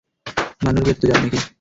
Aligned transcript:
মান্নুর 0.63 0.83
বিয়েতে 0.85 1.01
তো 1.01 1.05
যাবি, 1.09 1.25
নাকি? 1.25 1.39